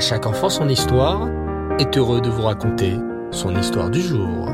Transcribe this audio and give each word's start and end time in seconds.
Chaque 0.00 0.24
enfant 0.24 0.48
son 0.48 0.66
histoire 0.70 1.28
est 1.78 1.98
heureux 1.98 2.22
de 2.22 2.30
vous 2.30 2.40
raconter 2.40 2.96
son 3.30 3.54
histoire 3.54 3.90
du 3.90 4.00
jour. 4.00 4.48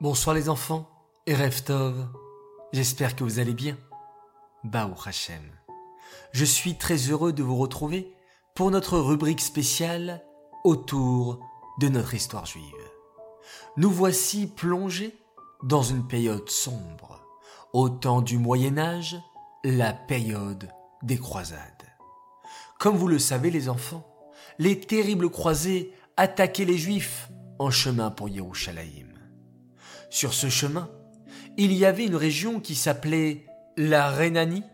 Bonsoir 0.00 0.36
les 0.36 0.48
enfants 0.48 0.88
et 1.26 1.34
Reftov. 1.34 2.08
J'espère 2.72 3.16
que 3.16 3.24
vous 3.24 3.40
allez 3.40 3.54
bien. 3.54 3.76
Baou 4.62 4.94
Hachem. 5.04 5.42
Je 6.30 6.44
suis 6.44 6.78
très 6.78 7.10
heureux 7.10 7.32
de 7.32 7.42
vous 7.42 7.56
retrouver 7.56 8.14
pour 8.54 8.70
notre 8.70 9.00
rubrique 9.00 9.40
spéciale 9.40 10.22
autour 10.62 11.40
de 11.80 11.88
notre 11.88 12.14
histoire 12.14 12.46
juive. 12.46 12.62
Nous 13.76 13.90
voici 13.90 14.46
plongés 14.46 15.18
dans 15.64 15.82
une 15.82 16.06
période 16.06 16.48
sombre, 16.48 17.26
au 17.72 17.88
temps 17.88 18.22
du 18.22 18.38
Moyen 18.38 18.78
Âge, 18.78 19.16
la 19.64 19.92
période 19.92 20.68
des 21.02 21.18
croisades. 21.18 21.58
Comme 22.78 22.96
vous 22.96 23.08
le 23.08 23.18
savez 23.18 23.50
les 23.50 23.68
enfants, 23.68 24.04
les 24.58 24.80
terribles 24.80 25.30
croisés 25.30 25.92
attaquaient 26.16 26.64
les 26.64 26.78
Juifs 26.78 27.30
en 27.58 27.70
chemin 27.70 28.10
pour 28.10 28.28
Yerushalayim. 28.28 29.08
Sur 30.10 30.34
ce 30.34 30.48
chemin, 30.48 30.90
il 31.56 31.72
y 31.72 31.84
avait 31.84 32.06
une 32.06 32.16
région 32.16 32.60
qui 32.60 32.74
s'appelait 32.74 33.46
la 33.76 34.10
Rhénanie. 34.10 34.64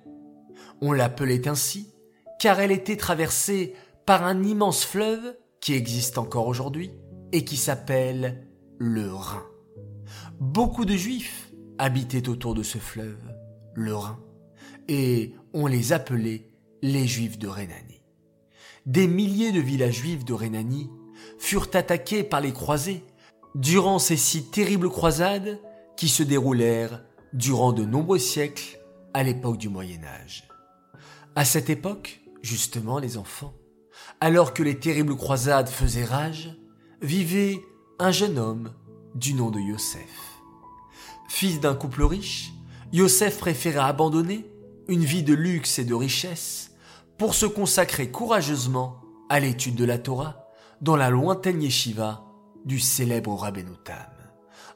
On 0.81 0.93
l'appelait 0.93 1.49
ainsi 1.49 1.93
car 2.39 2.61
elle 2.61 2.73
était 2.73 2.97
traversée 2.97 3.75
par 4.07 4.25
un 4.25 4.43
immense 4.43 4.85
fleuve 4.85 5.37
qui 5.61 5.75
existe 5.75 6.19
encore 6.19 6.47
aujourd'hui 6.47 6.93
et 7.33 7.45
qui 7.45 7.57
s'appelle 7.57 8.49
le 8.79 9.13
Rhin. 9.13 9.45
Beaucoup 10.41 10.85
de 10.85 10.95
Juifs 10.95 11.53
habitaient 11.79 12.29
autour 12.29 12.55
de 12.55 12.63
ce 12.63 12.79
fleuve, 12.79 13.21
le 13.75 13.95
Rhin, 13.95 14.19
et 14.89 15.35
on 15.53 15.67
les 15.67 15.93
appelait 15.93 16.51
les 16.83 17.07
Juifs 17.07 17.39
de 17.39 17.49
Rhénanie. 17.49 18.03
Des 18.87 19.07
milliers 19.07 19.53
de 19.53 19.61
villages 19.61 19.97
juifs 19.97 20.25
de 20.25 20.33
Rhénanie 20.33 20.91
furent 21.39 21.69
attaqués 21.75 22.25
par 22.25 22.41
les 22.41 22.53
croisés 22.53 23.05
durant 23.55 23.99
ces 23.99 24.17
six 24.17 24.51
terribles 24.51 24.89
croisades 24.89 25.61
qui 25.97 26.09
se 26.09 26.23
déroulèrent 26.23 27.03
durant 27.33 27.73
de 27.73 27.85
nombreux 27.85 28.19
siècles 28.19 28.79
à 29.13 29.23
l'époque 29.23 29.59
du 29.59 29.69
Moyen 29.69 30.03
Âge. 30.05 30.49
À 31.35 31.45
cette 31.45 31.69
époque, 31.69 32.21
justement 32.41 32.99
les 32.99 33.19
enfants, 33.19 33.55
alors 34.21 34.55
que 34.55 34.63
les 34.63 34.79
terribles 34.79 35.17
croisades 35.17 35.69
faisaient 35.69 36.05
rage, 36.05 36.57
vivait 37.03 37.61
un 37.99 38.11
jeune 38.11 38.39
homme 38.39 38.73
du 39.15 39.35
nom 39.35 39.51
de 39.51 39.61
Yosef. 39.61 40.41
Fils 41.29 41.61
d'un 41.61 41.75
couple 41.75 42.05
riche, 42.05 42.53
Yosef 42.93 43.39
préféra 43.39 43.87
abandonner 43.87 44.47
une 44.89 45.05
vie 45.05 45.23
de 45.23 45.35
luxe 45.35 45.79
et 45.79 45.85
de 45.85 45.95
richesse 45.95 46.73
pour 47.19 47.35
se 47.35 47.47
consacrer 47.47 48.11
courageusement 48.11 48.97
à 49.29 49.39
l'étude 49.39 49.75
de 49.75 49.85
la 49.85 49.99
Torah 49.99 50.49
dans 50.81 50.97
la 50.97 51.11
lointaine 51.11 51.63
yeshiva 51.63 52.25
du 52.65 52.81
célèbre 52.81 53.35
Rabbeinu 53.35 53.77
Tam, 53.85 54.11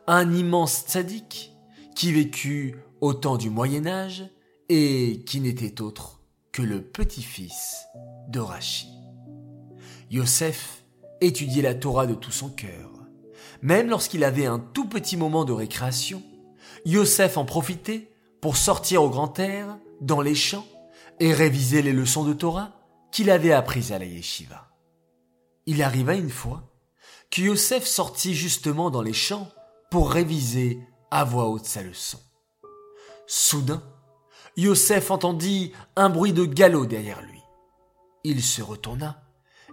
un 0.07 0.33
immense 0.33 0.85
tzaddik 0.87 1.53
qui 1.95 2.13
vécut 2.13 2.77
au 3.01 3.15
temps 3.15 3.37
du 3.37 3.49
Moyen 3.49 3.87
Âge 3.87 4.25
et 4.69 5.23
qui 5.27 5.41
n'était 5.41 5.81
autre 5.81 6.21
que 6.53 6.63
le 6.63 6.83
petit-fils 6.83 7.87
de 8.29 8.41
Rachi. 8.41 8.89
Yosef 10.11 10.85
étudiait 11.23 11.63
la 11.63 11.75
Torah 11.75 12.07
de 12.07 12.15
tout 12.15 12.31
son 12.31 12.51
cœur. 12.51 12.91
Même 13.63 13.89
lorsqu'il 13.89 14.25
avait 14.25 14.47
un 14.47 14.59
tout 14.59 14.89
petit 14.89 15.17
moment 15.17 15.45
de 15.45 15.53
récréation, 15.53 16.23
Yosef 16.85 17.39
en 17.39 17.45
profitait 17.45 18.11
pour 18.41 18.57
sortir 18.57 19.03
au 19.03 19.09
grand 19.09 19.39
air, 19.39 19.79
dans 20.03 20.21
les 20.21 20.35
champs, 20.35 20.67
et 21.21 21.33
réviser 21.33 21.83
les 21.83 21.93
leçons 21.93 22.25
de 22.25 22.33
Torah 22.33 22.73
qu'il 23.13 23.31
avait 23.31 23.53
apprises 23.53 23.93
à 23.93 23.99
la 23.99 24.05
yeshiva. 24.05 24.69
Il 25.67 25.83
arriva 25.83 26.15
une 26.15 26.31
fois 26.31 26.65
que 27.31 27.43
Yosef 27.43 27.87
sortit 27.87 28.35
justement 28.35 28.91
dans 28.91 29.03
les 29.03 29.13
champs 29.13 29.49
pour 29.91 30.11
réviser 30.11 30.81
à 31.11 31.25
voix 31.25 31.49
haute 31.49 31.67
sa 31.67 31.83
leçon. 31.83 32.19
Soudain, 33.27 33.83
Yosef 34.57 35.11
entendit 35.11 35.73
un 35.97 36.09
bruit 36.09 36.33
de 36.33 36.45
galop 36.45 36.87
derrière 36.87 37.23
lui. 37.23 37.41
Il 38.25 38.43
se 38.43 38.63
retourna 38.63 39.23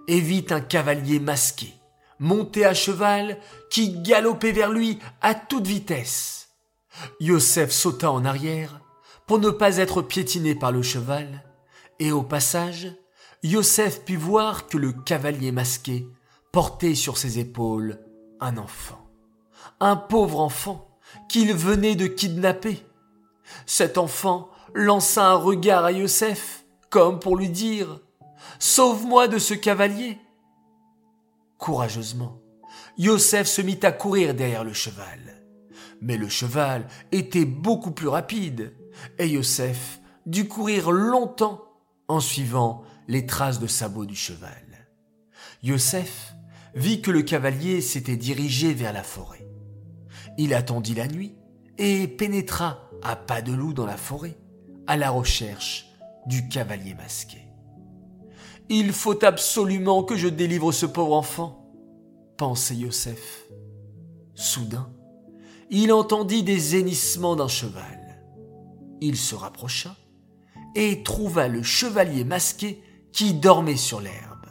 et 0.08 0.20
vit 0.20 0.46
un 0.52 0.62
cavalier 0.62 1.20
masqué, 1.20 1.74
monté 2.20 2.66
à 2.66 2.74
cheval, 2.74 3.40
qui 3.70 4.00
galopait 4.02 4.52
vers 4.52 4.72
lui 4.72 5.00
à 5.22 5.36
toute 5.36 5.68
vitesse. 5.68 6.50
Yosef 7.20 7.72
sauta 7.72 8.12
en 8.12 8.26
arrière 8.26 8.82
pour 9.30 9.38
ne 9.38 9.52
pas 9.52 9.78
être 9.78 10.02
piétiné 10.02 10.56
par 10.56 10.72
le 10.72 10.82
cheval, 10.82 11.44
et 12.00 12.12
au 12.12 12.24
passage, 12.24 12.92
Yosef 13.44 14.04
put 14.04 14.16
voir 14.16 14.66
que 14.66 14.76
le 14.76 14.92
cavalier 14.92 15.52
masqué 15.52 16.08
portait 16.52 16.96
sur 16.96 17.16
ses 17.16 17.38
épaules 17.38 18.00
un 18.40 18.58
enfant. 18.58 19.08
Un 19.80 19.98
pauvre 19.98 20.40
enfant 20.40 20.98
qu'il 21.28 21.54
venait 21.54 21.94
de 21.94 22.08
kidnapper. 22.08 22.84
Cet 23.68 24.00
enfant 24.00 24.50
lança 24.74 25.28
un 25.28 25.36
regard 25.36 25.86
à 25.86 25.92
Yosef, 25.92 26.66
comme 26.90 27.20
pour 27.20 27.38
lui 27.38 27.50
dire 27.50 28.00
Sauve-moi 28.58 29.28
de 29.28 29.38
ce 29.38 29.54
cavalier. 29.54 30.18
Courageusement, 31.60 32.42
Yosef 32.98 33.46
se 33.46 33.62
mit 33.62 33.80
à 33.84 33.92
courir 33.92 34.34
derrière 34.34 34.64
le 34.64 34.74
cheval. 34.74 35.46
Mais 36.02 36.18
le 36.18 36.30
cheval 36.30 36.88
était 37.12 37.46
beaucoup 37.46 37.92
plus 37.92 38.08
rapide, 38.08 38.74
et 39.18 39.28
Yosef 39.28 40.00
dut 40.26 40.48
courir 40.48 40.92
longtemps 40.92 41.64
en 42.08 42.20
suivant 42.20 42.84
les 43.08 43.26
traces 43.26 43.60
de 43.60 43.68
sabots 43.68 44.06
du 44.06 44.16
cheval. 44.16 44.88
Yosef 45.64 46.34
vit 46.76 47.02
que 47.02 47.12
le 47.12 47.22
cavalier 47.22 47.82
s'était 47.82 48.16
dirigé 48.16 48.74
vers 48.74 48.94
la 48.94 49.04
forêt. 49.04 49.48
Il 50.38 50.54
attendit 50.54 50.96
la 50.96 51.08
nuit 51.08 51.36
et 51.78 52.08
pénétra 52.08 52.90
à 53.02 53.16
pas 53.16 53.42
de 53.42 53.52
loup 53.52 53.74
dans 53.74 53.86
la 53.86 53.98
forêt 53.98 54.38
à 54.88 54.98
la 54.98 55.10
recherche 55.10 55.88
du 56.26 56.48
cavalier 56.48 56.94
masqué. 56.94 57.40
Il 58.70 58.94
faut 58.94 59.24
absolument 59.26 60.04
que 60.04 60.16
je 60.16 60.28
délivre 60.28 60.72
ce 60.72 60.86
pauvre 60.86 61.14
enfant, 61.14 61.72
pensait 62.38 62.76
Yosef. 62.76 63.46
Soudain, 64.36 64.92
il 65.70 65.92
entendit 65.92 66.44
des 66.44 66.80
hennissements 66.80 67.36
d'un 67.36 67.48
cheval. 67.48 67.99
Il 69.02 69.18
se 69.18 69.36
rapprocha 69.36 69.96
et 70.76 71.04
trouva 71.04 71.48
le 71.48 71.64
chevalier 71.64 72.24
masqué 72.24 72.84
qui 73.12 73.34
dormait 73.34 73.78
sur 73.78 74.02
l'herbe. 74.02 74.48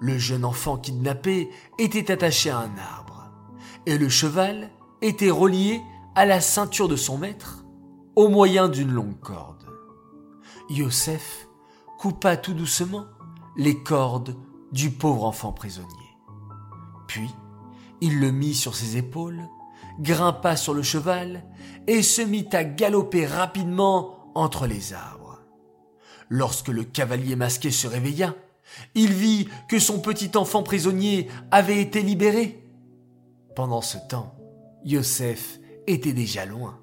Le 0.00 0.18
jeune 0.18 0.44
enfant 0.44 0.76
kidnappé 0.76 1.48
était 1.78 2.10
attaché 2.10 2.50
à 2.50 2.58
un 2.58 2.76
arbre, 2.76 3.30
et 3.86 3.96
le 3.96 4.08
cheval 4.08 4.70
était 5.00 5.30
relié 5.30 5.80
à 6.14 6.26
la 6.26 6.40
ceinture 6.40 6.88
de 6.88 6.96
son 6.96 7.18
maître 7.18 7.64
au 8.16 8.28
moyen 8.28 8.68
d'une 8.68 8.90
longue 8.90 9.18
corde. 9.20 9.66
Yosef 10.68 11.48
coupa 11.98 12.36
tout 12.36 12.54
doucement 12.54 13.06
les 13.56 13.82
cordes 13.82 14.36
du 14.72 14.90
pauvre 14.90 15.24
enfant 15.24 15.52
prisonnier. 15.52 15.88
Puis, 17.06 17.30
il 18.00 18.20
le 18.20 18.30
mit 18.30 18.54
sur 18.54 18.74
ses 18.74 18.96
épaules, 18.96 19.42
grimpa 20.00 20.56
sur 20.56 20.74
le 20.74 20.82
cheval 20.82 21.44
et 21.86 22.02
se 22.02 22.22
mit 22.22 22.48
à 22.52 22.64
galoper 22.64 23.26
rapidement 23.26 24.30
entre 24.34 24.66
les 24.66 24.92
arbres. 24.92 25.40
Lorsque 26.28 26.68
le 26.68 26.84
cavalier 26.84 27.36
masqué 27.36 27.70
se 27.70 27.86
réveilla, 27.86 28.34
il 28.94 29.12
vit 29.12 29.48
que 29.68 29.78
son 29.78 30.00
petit 30.00 30.36
enfant 30.36 30.62
prisonnier 30.62 31.28
avait 31.50 31.80
été 31.80 32.02
libéré. 32.02 32.66
Pendant 33.54 33.82
ce 33.82 33.98
temps, 34.08 34.34
Yosef 34.84 35.60
était 35.86 36.12
déjà 36.12 36.46
loin 36.46 36.80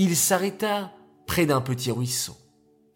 il 0.00 0.16
s'arrêta 0.16 0.92
près 1.26 1.44
d'un 1.44 1.60
petit 1.60 1.90
ruisseau 1.90 2.36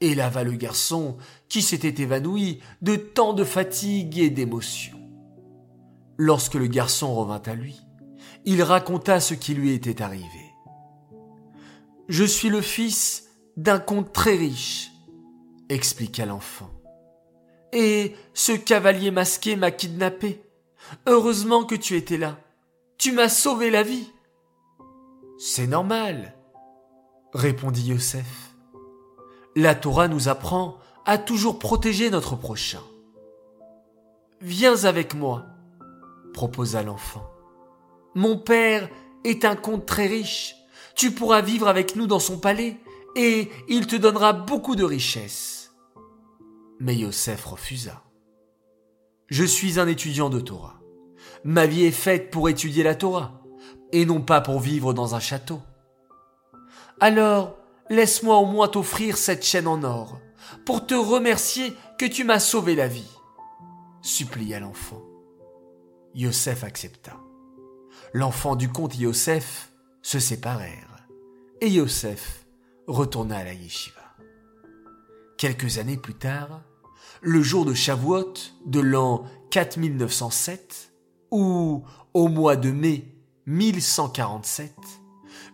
et 0.00 0.14
lava 0.14 0.44
le 0.44 0.52
garçon 0.52 1.16
qui 1.48 1.60
s'était 1.60 2.00
évanoui 2.00 2.60
de 2.80 2.94
tant 2.94 3.32
de 3.32 3.42
fatigue 3.42 4.20
et 4.20 4.30
d'émotion. 4.30 4.96
Lorsque 6.16 6.54
le 6.54 6.68
garçon 6.68 7.12
revint 7.12 7.42
à 7.44 7.54
lui, 7.54 7.80
il 8.44 8.62
raconta 8.62 9.20
ce 9.20 9.34
qui 9.34 9.54
lui 9.54 9.72
était 9.72 10.02
arrivé. 10.02 10.52
Je 12.08 12.24
suis 12.24 12.48
le 12.48 12.60
fils 12.60 13.28
d'un 13.56 13.78
comte 13.78 14.12
très 14.12 14.34
riche, 14.34 14.90
expliqua 15.68 16.26
l'enfant. 16.26 16.70
Et 17.72 18.14
ce 18.34 18.52
cavalier 18.52 19.10
masqué 19.10 19.56
m'a 19.56 19.70
kidnappé. 19.70 20.42
Heureusement 21.06 21.64
que 21.64 21.74
tu 21.74 21.96
étais 21.96 22.18
là. 22.18 22.38
Tu 22.98 23.12
m'as 23.12 23.28
sauvé 23.28 23.70
la 23.70 23.82
vie. 23.82 24.10
C'est 25.38 25.66
normal, 25.66 26.34
répondit 27.32 27.88
Yosef. 27.88 28.54
La 29.56 29.74
Torah 29.74 30.08
nous 30.08 30.28
apprend 30.28 30.78
à 31.04 31.18
toujours 31.18 31.58
protéger 31.58 32.10
notre 32.10 32.36
prochain. 32.36 32.82
Viens 34.40 34.84
avec 34.84 35.14
moi, 35.14 35.44
proposa 36.32 36.82
l'enfant. 36.82 37.31
Mon 38.14 38.36
père 38.36 38.88
est 39.24 39.44
un 39.44 39.56
comte 39.56 39.86
très 39.86 40.06
riche. 40.06 40.56
Tu 40.94 41.12
pourras 41.12 41.40
vivre 41.40 41.68
avec 41.68 41.96
nous 41.96 42.06
dans 42.06 42.18
son 42.18 42.38
palais 42.38 42.76
et 43.16 43.50
il 43.68 43.86
te 43.86 43.96
donnera 43.96 44.32
beaucoup 44.32 44.76
de 44.76 44.84
richesses. 44.84 45.72
Mais 46.80 46.96
Yosef 46.96 47.44
refusa. 47.44 48.02
Je 49.28 49.44
suis 49.44 49.78
un 49.78 49.86
étudiant 49.86 50.30
de 50.30 50.40
Torah. 50.40 50.80
Ma 51.44 51.66
vie 51.66 51.84
est 51.84 51.90
faite 51.90 52.30
pour 52.30 52.48
étudier 52.48 52.82
la 52.82 52.94
Torah, 52.94 53.40
et 53.92 54.04
non 54.04 54.20
pas 54.20 54.40
pour 54.40 54.60
vivre 54.60 54.92
dans 54.92 55.14
un 55.14 55.20
château. 55.20 55.60
Alors, 57.00 57.56
laisse-moi 57.88 58.36
au 58.36 58.46
moins 58.46 58.68
t'offrir 58.68 59.16
cette 59.16 59.44
chaîne 59.44 59.66
en 59.66 59.82
or, 59.82 60.18
pour 60.66 60.86
te 60.86 60.94
remercier 60.94 61.72
que 61.98 62.06
tu 62.06 62.24
m'as 62.24 62.40
sauvé 62.40 62.74
la 62.74 62.88
vie, 62.88 63.10
supplia 64.02 64.60
l'enfant. 64.60 65.02
Yosef 66.14 66.64
accepta. 66.64 67.21
L'enfant 68.14 68.56
du 68.56 68.68
comte 68.68 68.98
Yosef 68.98 69.70
se 70.02 70.18
séparèrent, 70.18 71.06
et 71.62 71.70
Yosef 71.70 72.44
retourna 72.86 73.38
à 73.38 73.44
la 73.44 73.54
yeshiva. 73.54 74.02
Quelques 75.38 75.78
années 75.78 75.96
plus 75.96 76.14
tard, 76.14 76.60
le 77.22 77.40
jour 77.40 77.64
de 77.64 77.72
Shavuot 77.72 78.34
de 78.66 78.80
l'an 78.80 79.24
4907, 79.50 80.92
ou 81.30 81.84
au 82.12 82.28
mois 82.28 82.56
de 82.56 82.70
mai 82.70 83.06
1147, 83.46 84.74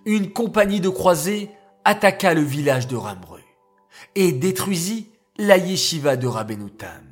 une 0.05 0.33
compagnie 0.33 0.81
de 0.81 0.89
croisés 0.89 1.51
attaqua 1.85 2.35
le 2.35 2.43
village 2.43 2.89
de 2.89 2.97
Ramreux 2.97 3.45
et 4.17 4.33
détruisit 4.33 5.13
la 5.39 5.59
yeshiva 5.59 6.17
de 6.17 6.27
Rabbenoutam. 6.27 7.05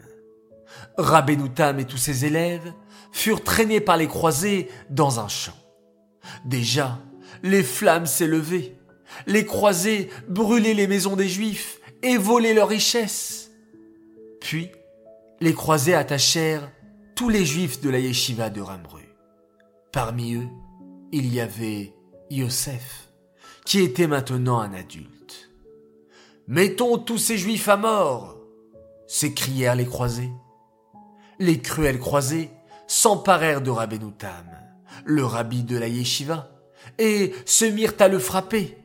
Rabbenoutam 0.99 1.79
et 1.79 1.85
tous 1.85 1.99
ses 1.99 2.25
élèves 2.25 2.73
furent 3.17 3.43
traînés 3.43 3.81
par 3.81 3.97
les 3.97 4.09
croisés 4.09 4.69
dans 4.91 5.21
un 5.21 5.29
champ. 5.29 5.57
Déjà, 6.45 6.99
les 7.43 7.63
flammes 7.63 8.05
s'élevaient. 8.05 8.77
Les 9.27 9.47
croisés 9.47 10.11
brûlaient 10.29 10.75
les 10.75 10.87
maisons 10.87 11.17
des 11.17 11.29
Juifs 11.29 11.81
et 12.03 12.19
volaient 12.19 12.53
leurs 12.53 12.69
richesses. 12.69 13.51
Puis, 14.41 14.71
les 15.41 15.55
croisés 15.55 15.95
attachèrent 15.95 16.71
tous 17.15 17.31
les 17.31 17.47
Juifs 17.47 17.81
de 17.81 17.89
la 17.89 18.01
yeshiva 18.01 18.51
de 18.51 18.61
Ramreux. 18.61 19.01
Parmi 19.93 20.35
eux, 20.35 20.49
il 21.11 21.33
y 21.33 21.41
avait 21.41 21.95
Yosef, 22.29 23.09
qui 23.65 23.81
était 23.81 24.09
maintenant 24.09 24.59
un 24.59 24.75
adulte. 24.75 25.51
Mettons 26.49 26.99
tous 26.99 27.19
ces 27.19 27.39
Juifs 27.39 27.69
à 27.69 27.79
mort 27.79 28.37
s'écrièrent 29.07 29.75
les 29.75 29.87
croisés. 29.87 30.31
Les 31.39 31.61
cruels 31.63 31.99
croisés 31.99 32.51
s'emparèrent 32.97 33.61
de 33.61 33.71
Rabbenoutam, 33.71 34.47
le 35.05 35.25
rabbi 35.25 35.63
de 35.63 35.77
la 35.77 35.87
yeshiva, 35.87 36.49
et 36.99 37.35
se 37.45 37.67
mirent 37.67 37.93
à 37.99 38.09
le 38.09 38.19
frapper. 38.19 38.79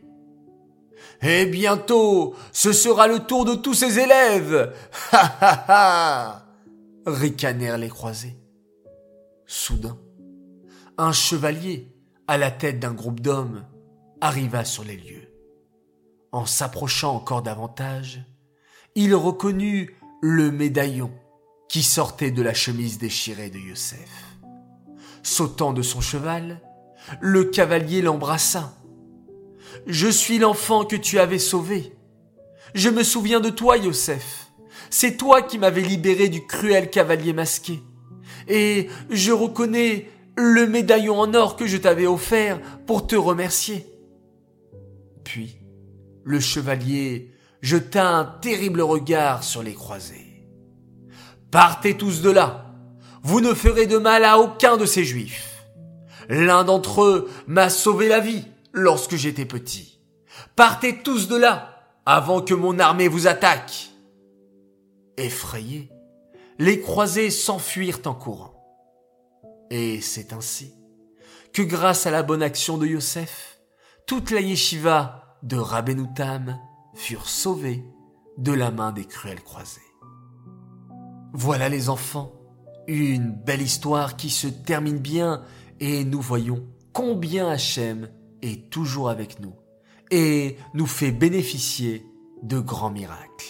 Et 1.21 1.45
bientôt, 1.45 2.35
ce 2.51 2.73
sera 2.73 3.07
le 3.07 3.19
tour 3.19 3.45
de 3.45 3.55
tous 3.55 3.73
ses 3.73 3.99
élèves. 3.99 4.73
Ha 5.13 5.37
ha 5.41 5.65
ha 5.67 6.45
ricanèrent 7.05 7.77
les 7.77 7.87
croisés. 7.87 8.35
Soudain, 9.45 9.97
un 10.97 11.13
chevalier, 11.13 11.87
à 12.27 12.37
la 12.37 12.51
tête 12.51 12.79
d'un 12.79 12.93
groupe 12.93 13.21
d'hommes, 13.21 13.65
arriva 14.19 14.65
sur 14.65 14.83
les 14.83 14.97
lieux. 14.97 15.29
En 16.33 16.45
s'approchant 16.45 17.15
encore 17.15 17.43
davantage, 17.43 18.23
il 18.95 19.15
reconnut 19.15 19.97
le 20.21 20.51
médaillon 20.51 21.11
qui 21.71 21.83
sortait 21.83 22.31
de 22.31 22.41
la 22.41 22.53
chemise 22.53 22.97
déchirée 22.97 23.49
de 23.49 23.57
Youssef. 23.57 24.35
Sautant 25.23 25.71
de 25.71 25.81
son 25.81 26.01
cheval, 26.01 26.59
le 27.21 27.45
cavalier 27.45 28.01
l'embrassa. 28.01 28.73
Je 29.87 30.09
suis 30.09 30.37
l'enfant 30.37 30.83
que 30.83 30.97
tu 30.97 31.17
avais 31.17 31.39
sauvé. 31.39 31.93
Je 32.73 32.89
me 32.89 33.03
souviens 33.03 33.39
de 33.39 33.49
toi, 33.49 33.77
Youssef. 33.77 34.51
C'est 34.89 35.15
toi 35.15 35.41
qui 35.41 35.57
m'avais 35.57 35.81
libéré 35.81 36.27
du 36.27 36.45
cruel 36.45 36.89
cavalier 36.89 37.31
masqué. 37.31 37.79
Et 38.49 38.89
je 39.09 39.31
reconnais 39.31 40.09
le 40.35 40.67
médaillon 40.67 41.21
en 41.21 41.33
or 41.33 41.55
que 41.55 41.67
je 41.67 41.77
t'avais 41.77 42.05
offert 42.05 42.59
pour 42.85 43.07
te 43.07 43.15
remercier. 43.15 43.85
Puis, 45.23 45.55
le 46.25 46.41
chevalier 46.41 47.31
jeta 47.61 48.09
un 48.09 48.25
terrible 48.25 48.81
regard 48.81 49.45
sur 49.45 49.63
les 49.63 49.73
croisés. 49.73 50.30
Partez 51.51 51.97
tous 51.97 52.21
de 52.21 52.29
là. 52.29 52.65
Vous 53.23 53.41
ne 53.41 53.53
ferez 53.53 53.85
de 53.85 53.97
mal 53.97 54.23
à 54.23 54.39
aucun 54.39 54.77
de 54.77 54.85
ces 54.85 55.03
juifs. 55.03 55.65
L'un 56.29 56.63
d'entre 56.63 57.03
eux 57.03 57.29
m'a 57.45 57.69
sauvé 57.69 58.07
la 58.07 58.21
vie 58.21 58.45
lorsque 58.71 59.17
j'étais 59.17 59.45
petit. 59.45 59.99
Partez 60.55 61.03
tous 61.03 61.27
de 61.27 61.35
là 61.35 61.83
avant 62.05 62.41
que 62.41 62.53
mon 62.53 62.79
armée 62.79 63.09
vous 63.09 63.27
attaque. 63.27 63.89
Effrayés, 65.17 65.91
les 66.57 66.79
croisés 66.79 67.29
s'enfuirent 67.29 67.99
en 68.05 68.13
courant. 68.13 68.53
Et 69.69 69.99
c'est 69.99 70.31
ainsi 70.31 70.73
que 71.53 71.61
grâce 71.61 72.05
à 72.05 72.11
la 72.11 72.23
bonne 72.23 72.43
action 72.43 72.77
de 72.77 72.87
Yosef, 72.87 73.59
toute 74.07 74.31
la 74.31 74.39
yeshiva 74.39 75.37
de 75.43 75.57
Rabbenoutam 75.57 76.57
furent 76.95 77.27
sauvés 77.27 77.83
de 78.37 78.53
la 78.53 78.71
main 78.71 78.91
des 78.91 79.05
cruels 79.05 79.43
croisés. 79.43 79.81
Voilà 81.33 81.69
les 81.69 81.87
enfants, 81.87 82.33
une 82.87 83.31
belle 83.31 83.61
histoire 83.61 84.17
qui 84.17 84.29
se 84.29 84.47
termine 84.47 84.97
bien 84.97 85.43
et 85.79 86.03
nous 86.03 86.19
voyons 86.19 86.67
combien 86.91 87.47
Hachem 87.47 88.09
est 88.41 88.69
toujours 88.69 89.09
avec 89.09 89.39
nous 89.39 89.55
et 90.09 90.57
nous 90.73 90.85
fait 90.85 91.11
bénéficier 91.11 92.05
de 92.43 92.59
grands 92.59 92.89
miracles. 92.89 93.45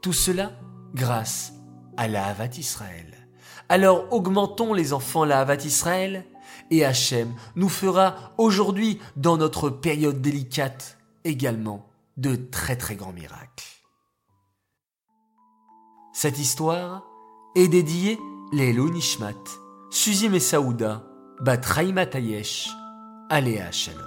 Tout 0.00 0.12
cela 0.12 0.52
grâce 0.94 1.54
à 1.96 2.06
la 2.06 2.26
Havat 2.26 2.56
Israël. 2.56 3.28
Alors 3.68 4.12
augmentons 4.12 4.72
les 4.72 4.92
enfants 4.92 5.24
la 5.24 5.40
Havat 5.40 5.64
Israël 5.64 6.24
et 6.70 6.84
Hachem 6.84 7.34
nous 7.56 7.68
fera 7.68 8.32
aujourd'hui 8.38 9.00
dans 9.16 9.36
notre 9.36 9.70
période 9.70 10.22
délicate 10.22 10.98
également 11.24 11.88
de 12.16 12.36
très 12.36 12.76
très 12.76 12.94
grands 12.94 13.12
miracles. 13.12 13.64
Cette 16.12 16.38
histoire 16.38 17.02
est 17.56 17.68
dédiée 17.68 18.18
les 18.52 18.72
Nishmat, 18.72 19.32
Suzim 19.90 20.34
et 20.34 20.40
Saouda, 20.40 21.04
Bat 21.40 21.58
Tayesh, 21.58 22.68
Aléa 23.30 23.70
Shalom. 23.70 24.00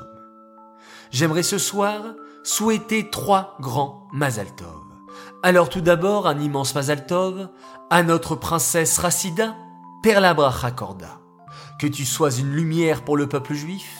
J'aimerais 1.11 1.43
ce 1.43 1.57
soir 1.57 2.01
souhaiter 2.43 3.09
trois 3.09 3.57
grands 3.61 4.07
Mazal 4.11 4.53
Tov. 4.55 4.83
Alors 5.43 5.69
tout 5.69 5.81
d'abord 5.81 6.27
un 6.27 6.39
immense 6.39 6.75
Mazal 6.75 7.05
Tov 7.05 7.49
à 7.89 8.03
notre 8.03 8.35
princesse 8.35 8.97
Rassida, 8.97 9.55
Perla 10.03 10.33
Bracha 10.33 10.71
Korda. 10.71 11.19
Que 11.79 11.87
tu 11.87 12.05
sois 12.05 12.31
une 12.31 12.51
lumière 12.51 13.03
pour 13.03 13.15
le 13.15 13.27
peuple 13.27 13.53
juif, 13.53 13.97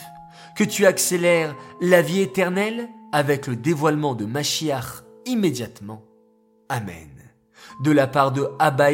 que 0.56 0.64
tu 0.64 0.84
accélères 0.84 1.54
la 1.80 2.02
vie 2.02 2.20
éternelle 2.20 2.88
avec 3.12 3.46
le 3.46 3.56
dévoilement 3.56 4.14
de 4.14 4.26
Mashiach 4.26 5.04
immédiatement. 5.24 6.02
Amen. 6.68 7.08
De 7.80 7.92
la 7.92 8.06
part 8.06 8.32
de 8.32 8.48
Abba 8.58 8.90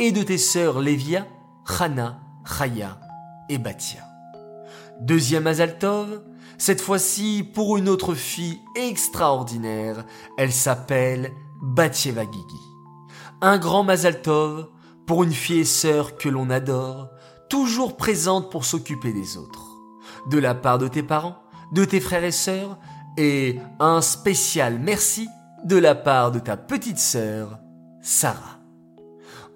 et 0.00 0.12
de 0.12 0.22
tes 0.22 0.38
sœurs 0.38 0.80
Lévia, 0.80 1.26
Chana, 1.66 2.20
Chaya 2.46 2.98
et 3.50 3.58
Batia. 3.58 4.00
Deuxième 4.98 5.46
Azaltov, 5.46 6.22
cette 6.56 6.80
fois-ci 6.80 7.46
pour 7.54 7.76
une 7.76 7.86
autre 7.86 8.14
fille 8.14 8.58
extraordinaire. 8.76 10.06
Elle 10.38 10.52
s'appelle 10.52 11.32
Batieva 11.60 12.22
Gigi. 12.24 12.62
Un 13.42 13.58
grand 13.58 13.84
Mazaltov 13.84 14.68
pour 15.06 15.22
une 15.22 15.32
fille 15.32 15.60
et 15.60 15.64
sœur 15.66 16.16
que 16.16 16.30
l'on 16.30 16.48
adore, 16.48 17.10
toujours 17.50 17.98
présente 17.98 18.50
pour 18.50 18.64
s'occuper 18.64 19.12
des 19.12 19.36
autres. 19.36 19.66
De 20.30 20.38
la 20.38 20.54
part 20.54 20.78
de 20.78 20.88
tes 20.88 21.02
parents, 21.02 21.36
de 21.72 21.84
tes 21.84 22.00
frères 22.00 22.24
et 22.24 22.32
sœurs, 22.32 22.78
et 23.18 23.58
un 23.80 24.00
spécial 24.00 24.78
merci 24.78 25.28
de 25.64 25.76
la 25.76 25.94
part 25.94 26.32
de 26.32 26.38
ta 26.38 26.56
petite 26.56 26.98
sœur, 26.98 27.58
Sarah. 28.00 28.59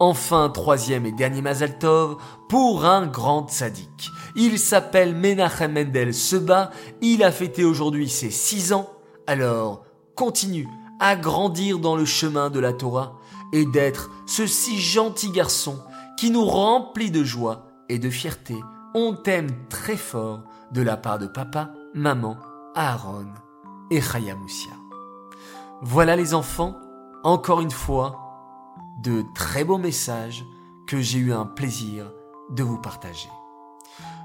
Enfin, 0.01 0.51
troisième 0.51 1.07
et 1.07 1.13
dernier 1.13 1.41
Mazaltov 1.41 2.17
pour 2.49 2.85
un 2.85 3.07
grand 3.07 3.49
sadique. 3.49 4.11
Il 4.35 4.59
s'appelle 4.59 5.15
Menachem 5.15 5.73
Mendel 5.73 6.13
Seba. 6.13 6.71
Il 7.01 7.23
a 7.23 7.31
fêté 7.31 7.65
aujourd'hui 7.65 8.09
ses 8.09 8.31
six 8.31 8.73
ans. 8.73 8.91
Alors, 9.27 9.85
continue 10.17 10.69
à 11.01 11.17
grandir 11.17 11.79
dans 11.79 11.97
le 11.97 12.05
chemin 12.05 12.51
de 12.51 12.59
la 12.61 12.73
Torah 12.73 13.19
et 13.53 13.65
d'être 13.65 14.11
ce 14.27 14.47
si 14.47 14.81
gentil 14.81 15.31
garçon 15.31 15.79
qui 16.19 16.31
nous 16.31 16.45
remplit 16.45 17.11
de 17.11 17.23
joie 17.23 17.69
et 17.89 17.99
de 17.99 18.11
fierté. 18.11 18.57
On 18.95 19.15
t'aime 19.15 19.51
très 19.69 19.97
fort 19.97 20.41
de 20.73 20.83
la 20.83 20.97
part 20.97 21.19
de 21.19 21.27
papa, 21.27 21.71
maman, 21.95 22.37
Aaron 22.75 23.27
et 23.91 24.01
Chayamoussia. 24.01 24.73
Voilà 25.83 26.17
les 26.17 26.35
enfants, 26.35 26.77
encore 27.23 27.61
une 27.61 27.71
fois, 27.71 28.24
de 29.05 29.23
très 29.35 29.65
beaux 29.65 29.79
messages 29.79 30.45
que 30.87 31.01
j'ai 31.01 31.19
eu 31.19 31.33
un 31.33 31.45
plaisir 31.45 32.11
de 32.51 32.63
vous 32.63 32.79
partager. 32.79 33.29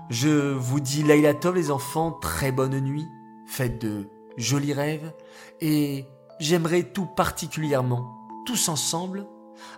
Je 0.09 0.53
vous 0.53 0.79
dis 0.79 1.03
Laila 1.03 1.33
Tov 1.33 1.55
les 1.55 1.69
enfants, 1.69 2.12
très 2.12 2.51
bonne 2.51 2.79
nuit, 2.79 3.07
faites 3.45 3.79
de 3.79 4.09
jolis 4.38 4.74
rêves 4.74 5.13
et 5.62 6.05
j'aimerais 6.39 6.83
tout 6.83 7.05
particulièrement, 7.05 8.27
tous 8.45 8.69
ensemble, 8.69 9.27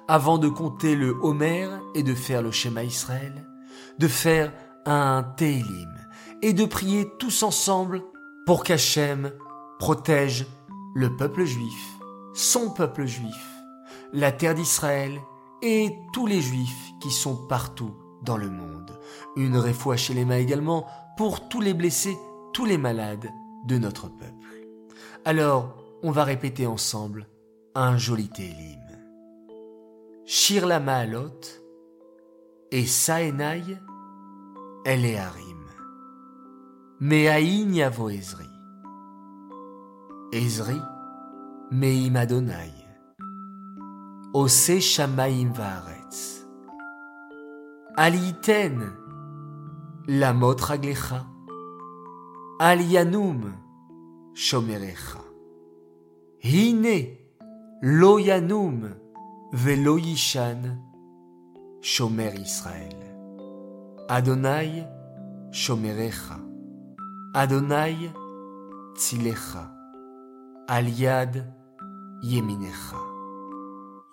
avant 0.07 0.37
de 0.37 0.47
compter 0.47 0.95
le 0.95 1.17
Homer 1.21 1.67
et 1.95 2.03
de 2.03 2.13
faire 2.13 2.43
le 2.43 2.51
schéma 2.51 2.83
Israël, 2.83 3.45
de 3.97 4.07
faire 4.07 4.53
un 4.85 5.23
Télim 5.35 5.89
et 6.43 6.53
de 6.53 6.65
prier 6.65 7.07
tous 7.17 7.43
ensemble 7.43 8.03
pour 8.45 8.63
qu'Hachem 8.63 9.31
protège 9.79 10.45
le 10.93 11.15
peuple 11.15 11.45
juif, 11.45 11.97
son 12.33 12.69
peuple 12.69 13.05
juif, 13.05 13.60
la 14.13 14.31
terre 14.31 14.55
d'Israël 14.55 15.19
et 15.61 15.95
tous 16.13 16.27
les 16.27 16.41
juifs 16.41 16.91
qui 16.99 17.11
sont 17.11 17.47
partout 17.47 17.93
dans 18.23 18.37
le 18.37 18.49
monde. 18.49 18.99
Une 19.35 19.57
réfoua 19.57 19.97
chez 19.97 20.13
les 20.13 20.25
mains 20.25 20.37
également 20.37 20.85
pour 21.17 21.47
tous 21.49 21.61
les 21.61 21.73
blessés, 21.73 22.17
tous 22.53 22.65
les 22.65 22.77
malades 22.77 23.29
de 23.65 23.77
notre 23.77 24.07
peuple. 24.07 24.67
Alors, 25.25 25.75
on 26.03 26.11
va 26.11 26.23
répéter 26.23 26.67
ensemble 26.67 27.27
un 27.75 27.97
joli 27.97 28.29
télim. 28.29 28.79
Shir 30.25 30.65
la 30.65 30.79
Maalot 30.79 31.41
et 32.71 32.85
Saenai 32.85 33.77
Eleharim. 34.85 35.65
Meaïn 36.99 37.73
Yavo 37.73 38.09
Ezri. 38.09 38.49
Ezri 40.31 40.79
Meim 41.71 42.15
Adonai. 42.15 42.80
Ose 44.33 44.79
Shamaim 44.79 45.51
Vaaretz. 45.53 46.45
Aliten 47.97 48.93
Lamot 50.07 50.61
Raglecha. 50.61 51.25
Alianum 52.57 53.51
Shomerecha. 54.33 55.19
Hine 56.39 57.17
Lo 57.81 58.19
Yanum 58.19 58.93
Velo 59.51 59.97
Yishan 59.97 60.79
Shomer 61.81 62.33
Israël. 62.39 62.95
Adonai 64.07 64.87
Shomerecha. 65.51 66.39
Adonai 67.35 68.13
Tzilecha. 68.95 69.73
Aliad 70.69 71.53
Yeminecha. 72.23 73.10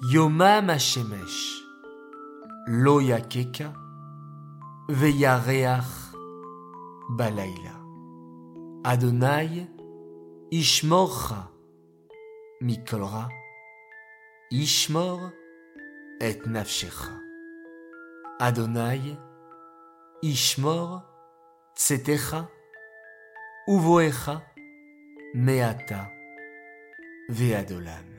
Yomam 0.00 0.69
Hashemesh. 0.71 1.61
Lo 2.69 3.00
Yakeka. 3.00 3.75
Veyareach 4.88 6.14
Balaila. 7.11 7.75
Adonai 8.85 9.67
Ishmorcha. 10.52 11.49
Mikolra. 12.62 13.28
Ishmor 14.52 15.33
et 16.21 16.47
nafshecha. 16.47 17.21
Adonai 18.40 19.19
Ishmor 20.23 21.02
tsetecha 21.75 22.49
uvoecha 23.69 24.43
meata 25.35 26.09
veadolam. 27.28 28.18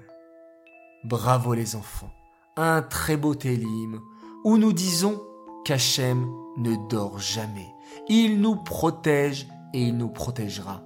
Bravo 1.06 1.54
les 1.54 1.76
enfants, 1.78 2.12
un 2.58 2.82
très 2.82 3.16
beau 3.16 3.34
télim 3.34 4.00
où 4.44 4.58
nous 4.58 4.74
disons 4.74 5.24
qu'Hachem 5.64 6.28
ne 6.58 6.76
dort 6.90 7.20
jamais. 7.20 7.74
Il 8.10 8.42
nous 8.42 8.58
protège 8.58 9.48
et 9.74 9.82
il 9.82 9.98
nous 9.98 10.10
protégera 10.10 10.84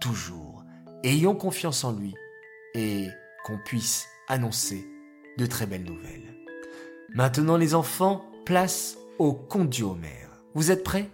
toujours. 0.00 0.64
Ayons 1.04 1.34
confiance 1.34 1.84
en 1.84 1.92
lui 1.92 2.14
et 2.74 3.08
qu'on 3.44 3.58
puisse 3.58 4.06
annoncer 4.28 4.86
de 5.36 5.44
très 5.44 5.66
belles 5.66 5.84
nouvelles. 5.84 6.34
Maintenant 7.14 7.58
les 7.58 7.74
enfants, 7.74 8.24
place 8.46 8.96
au 9.18 9.46
Homer. 9.82 10.26
Vous 10.54 10.70
êtes 10.70 10.84
prêts? 10.84 11.10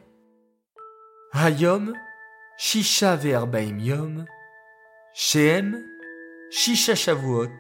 Hayom, 1.33 1.95
Shisha 2.57 3.17
ve'arbaim 3.17 3.79
yom, 3.81 4.25
Shehem, 5.15 5.83
Shisha 6.50 6.95
shavuot, 6.95 7.50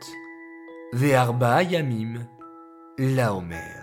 ve'arba 0.92 1.62
yamim, 1.62 2.26
la 2.98 3.34
Homer. 3.34 3.82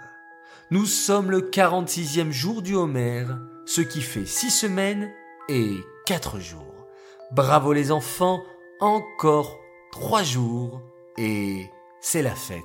Nous 0.71 0.85
sommes 0.85 1.29
le 1.29 1.41
46e 1.41 2.31
jour 2.31 2.61
du 2.61 2.75
Homer, 2.75 3.25
ce 3.65 3.81
qui 3.81 4.01
fait 4.01 4.25
six 4.25 4.49
semaines 4.49 5.11
et 5.49 5.77
quatre 6.05 6.39
jours. 6.39 6.87
Bravo 7.31 7.73
les 7.73 7.91
enfants, 7.91 8.41
encore 8.79 9.57
trois 9.91 10.23
jours 10.23 10.81
et 11.17 11.69
c'est 12.01 12.21
la 12.21 12.35
fête 12.35 12.63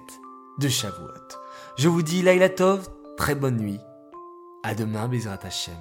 de 0.59 0.69
Shavuot. 0.69 1.07
Je 1.77 1.89
vous 1.89 2.03
dis 2.03 2.23
Laila 2.23 2.49
Tov, 2.49 2.89
très 3.17 3.35
bonne 3.35 3.57
nuit. 3.57 3.81
À 4.63 4.75
demain, 4.75 5.09
Bezrat 5.09 5.39
Hashem. 5.43 5.79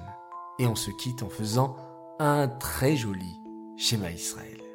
Et 0.58 0.66
on 0.66 0.76
se 0.76 0.90
quitte 0.90 1.22
en 1.22 1.28
faisant 1.28 1.76
un 2.18 2.48
très 2.48 2.96
joli 2.96 3.40
schéma 3.76 4.10
Israël. 4.10 4.67